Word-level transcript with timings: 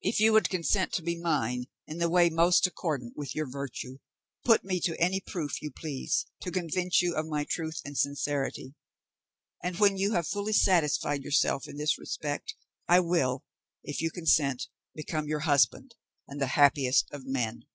If 0.00 0.20
you 0.20 0.32
would 0.32 0.48
consent 0.48 0.90
to 0.94 1.02
be 1.02 1.20
mine 1.20 1.66
in 1.86 1.98
the 1.98 2.08
way 2.08 2.30
most 2.30 2.66
accordant 2.66 3.12
with 3.14 3.34
your 3.34 3.44
virtue, 3.44 3.98
put 4.42 4.64
me 4.64 4.80
to 4.80 4.98
any 4.98 5.20
proof 5.20 5.60
you 5.60 5.70
please, 5.70 6.24
to 6.40 6.50
convince 6.50 7.02
you 7.02 7.14
of 7.14 7.26
my 7.26 7.44
truth 7.44 7.82
and 7.84 7.94
sincerity; 7.98 8.74
and 9.62 9.78
when 9.78 9.98
you 9.98 10.12
have 10.14 10.26
fully 10.26 10.54
satisfied 10.54 11.22
yourself 11.22 11.68
in 11.68 11.76
this 11.76 11.98
respect, 11.98 12.54
I 12.88 13.00
will, 13.00 13.44
if 13.82 14.00
you 14.00 14.10
consent, 14.10 14.68
become 14.94 15.28
your 15.28 15.40
husband, 15.40 15.94
and 16.26 16.40
the 16.40 16.46
happiest 16.56 17.10
of 17.12 17.26
men. 17.26 17.66